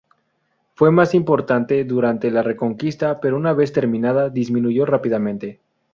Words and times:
Fue 0.73 0.89
más 0.89 1.13
importante 1.13 1.83
durante 1.83 2.31
la 2.31 2.41
reconquista, 2.41 3.19
pero 3.21 3.37
una 3.37 3.53
vez 3.53 3.71
terminada 3.71 4.29
disminuyó 4.31 4.83
rápidamente. 4.87 5.59